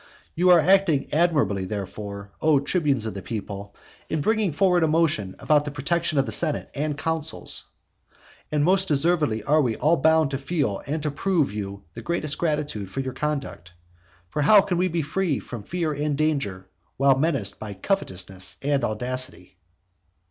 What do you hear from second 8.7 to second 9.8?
deservedly are we